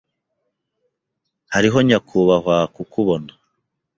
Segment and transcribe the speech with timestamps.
[1.53, 3.31] Hariho nyakubahwa kukubona.